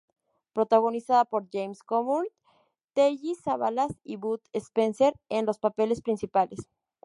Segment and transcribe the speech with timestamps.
[0.53, 2.25] Protagonizada por James Coburn,
[2.93, 6.67] Telly Savalas y Bud Spencer en los papeles principales.